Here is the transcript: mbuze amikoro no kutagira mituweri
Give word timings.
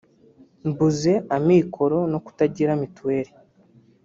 mbuze 0.69 1.11
amikoro 1.37 1.97
no 2.11 2.19
kutagira 2.25 2.71
mituweri 2.81 3.31